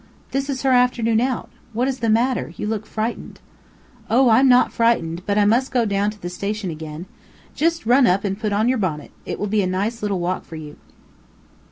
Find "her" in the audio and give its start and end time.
0.63-0.71